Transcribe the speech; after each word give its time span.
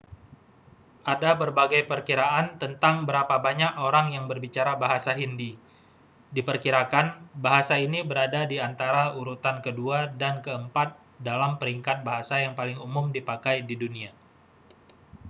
ada 1.13 1.31
berbagai 1.41 1.81
perkiraan 1.91 2.45
tentang 2.61 2.95
berapa 3.07 3.35
banyak 3.47 3.71
orang 3.87 4.07
yang 4.17 4.25
berbicara 4.31 4.73
bahasa 4.83 5.11
hindi 5.21 5.51
diperkirakan 6.35 7.05
bahasa 7.45 7.75
ini 7.85 7.99
berada 8.09 8.41
di 8.51 8.57
antara 8.67 9.01
urutan 9.19 9.57
kedua 9.65 9.97
dan 10.21 10.33
keempat 10.45 10.89
dalam 11.27 11.51
peringkat 11.61 11.97
bahasa 12.07 12.35
yang 12.45 12.53
paling 12.59 12.77
umum 12.85 13.05
dipakai 13.17 13.57
di 13.69 13.75
dunia 13.83 14.09